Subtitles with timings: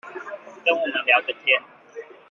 [0.65, 1.61] 跟我們聊個天